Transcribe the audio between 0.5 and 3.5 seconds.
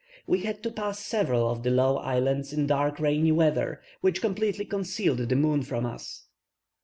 to pass several of the low islands in dark rainy